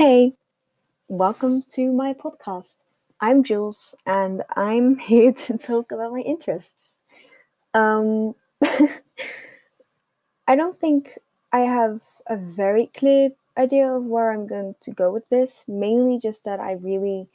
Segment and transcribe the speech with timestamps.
[0.00, 0.32] Hey,
[1.08, 2.78] welcome to my podcast.
[3.20, 6.98] I'm Jules and I'm here to talk about my interests.
[7.74, 8.34] Um,
[10.48, 11.18] I don't think
[11.52, 13.28] I have a very clear
[13.58, 17.28] idea of where I'm going to go with this, mainly just that I really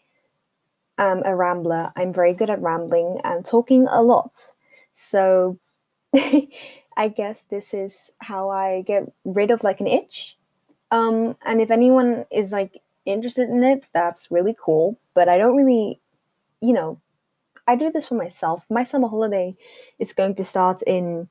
[0.97, 1.93] am a rambler.
[1.95, 4.35] I'm very good at rambling and talking a lot.
[4.91, 5.59] So
[6.15, 10.35] I guess this is how I get rid of like an itch.
[10.91, 14.97] Um, and if anyone is like interested in it, that's really cool.
[15.13, 15.99] But I don't really,
[16.61, 16.99] you know,
[17.67, 18.65] I do this for myself.
[18.69, 19.55] My summer holiday
[19.99, 21.27] is going to start in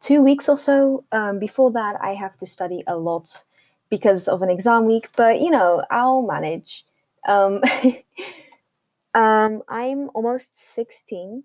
[0.00, 1.04] two weeks or so.
[1.12, 3.42] Um, before that, I have to study a lot
[3.90, 6.84] because of an exam week, but you know, I'll manage.
[7.26, 7.60] Um,
[9.14, 11.44] um, I'm almost 16.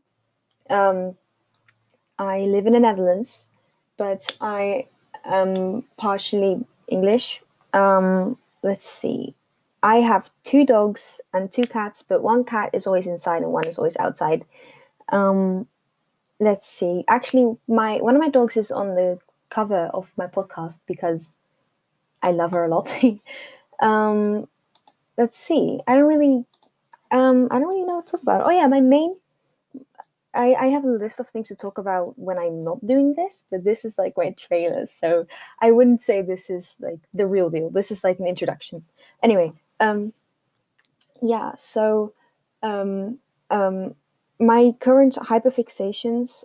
[0.70, 1.16] Um,
[2.20, 3.52] I live in the Netherlands,
[3.98, 4.88] but I
[5.26, 7.42] am partially English.
[7.77, 9.36] Um, let's see.
[9.84, 13.67] I have two dogs and two cats, but one cat is always inside and one
[13.67, 14.44] is always outside.
[15.09, 15.67] Um,
[16.39, 17.03] let's see.
[17.08, 19.19] Actually, my one of my dogs is on the
[19.50, 21.38] cover of my podcast because
[22.23, 22.94] I love her a lot.
[23.80, 24.47] um,
[25.17, 25.80] let's see.
[25.88, 26.45] I don't really,
[27.12, 28.47] um, I don't really know what to talk about.
[28.47, 29.16] Oh yeah, my main.
[30.33, 33.45] I, I have a list of things to talk about when I'm not doing this,
[33.50, 35.25] but this is like my trailer, so
[35.61, 37.69] I wouldn't say this is like the real deal.
[37.69, 38.84] This is like an introduction.
[39.23, 40.14] Anyway, um,
[41.22, 41.56] yeah.
[41.58, 42.14] So,
[42.61, 43.19] um,
[43.50, 43.95] um,
[44.39, 46.44] my current hyperfixations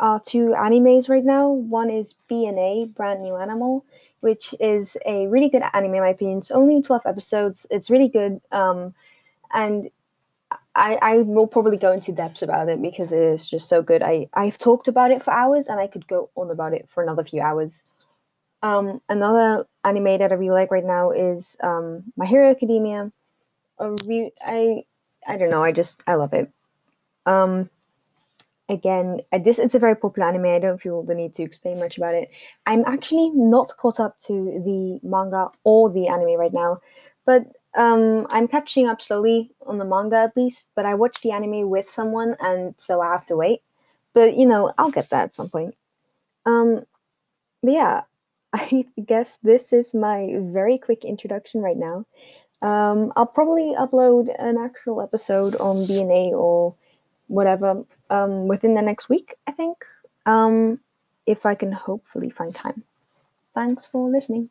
[0.00, 1.50] are two animes right now.
[1.50, 3.84] One is BNA, Brand New Animal,
[4.20, 6.38] which is a really good anime in my opinion.
[6.38, 7.66] It's only 12 episodes.
[7.70, 8.40] It's really good.
[8.50, 8.94] Um,
[9.52, 9.90] and
[10.74, 14.02] I, I will probably go into depth about it because it is just so good.
[14.02, 17.02] I, I've talked about it for hours and I could go on about it for
[17.02, 17.84] another few hours.
[18.62, 23.12] Um, another anime that I really like right now is um, My Hero Academia.
[24.06, 24.84] Re- I
[25.26, 25.62] I don't know.
[25.62, 26.50] I just I love it.
[27.26, 27.70] Um,
[28.68, 30.46] again, this it's a very popular anime.
[30.46, 32.30] I don't feel the need to explain much about it.
[32.66, 34.32] I'm actually not caught up to
[34.64, 36.78] the manga or the anime right now,
[37.26, 37.44] but
[37.76, 40.68] um, I'm catching up slowly on the manga at least.
[40.74, 43.62] But I watched the anime with someone, and so I have to wait.
[44.12, 45.74] But you know, I'll get that at some point.
[46.46, 46.84] Um,
[47.62, 48.02] but yeah,
[48.52, 52.06] I guess this is my very quick introduction right now.
[52.62, 56.74] Um, I'll probably upload an actual episode on BNA or
[57.26, 59.84] whatever um, within the next week, I think,
[60.24, 60.80] um,
[61.26, 62.82] if I can hopefully find time.
[63.54, 64.50] Thanks for listening.